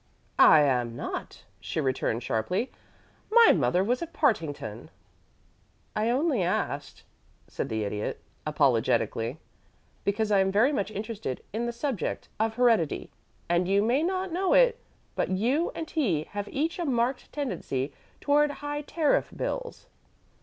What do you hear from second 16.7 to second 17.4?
a marked